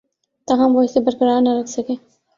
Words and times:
تاہم 0.47 0.69
وہ 0.75 0.81
اسے 0.83 0.99
برقرار 1.05 1.39
نہ 1.41 1.51
رکھ 1.57 1.69
سکے 1.69 1.95